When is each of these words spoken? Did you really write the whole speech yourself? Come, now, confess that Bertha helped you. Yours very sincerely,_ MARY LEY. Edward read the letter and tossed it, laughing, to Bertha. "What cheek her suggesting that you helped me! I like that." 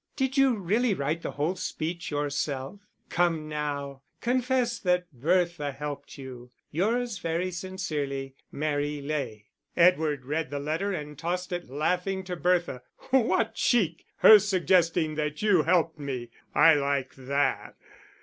Did 0.15 0.35
you 0.35 0.55
really 0.57 0.95
write 0.95 1.21
the 1.21 1.33
whole 1.33 1.55
speech 1.55 2.09
yourself? 2.09 2.79
Come, 3.09 3.47
now, 3.47 4.01
confess 4.19 4.79
that 4.79 5.11
Bertha 5.13 5.71
helped 5.73 6.17
you. 6.17 6.49
Yours 6.71 7.19
very 7.19 7.51
sincerely,_ 7.51 8.33
MARY 8.51 8.99
LEY. 8.99 9.49
Edward 9.77 10.25
read 10.25 10.49
the 10.49 10.57
letter 10.59 10.91
and 10.91 11.19
tossed 11.19 11.51
it, 11.51 11.69
laughing, 11.69 12.23
to 12.23 12.35
Bertha. 12.35 12.81
"What 13.11 13.53
cheek 13.53 14.07
her 14.15 14.39
suggesting 14.39 15.13
that 15.17 15.43
you 15.43 15.61
helped 15.61 15.99
me! 15.99 16.31
I 16.55 16.73
like 16.73 17.13
that." 17.13 17.75